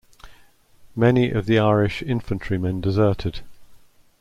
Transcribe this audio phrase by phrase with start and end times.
[0.95, 3.41] Many of the Irish infantrymen deserted.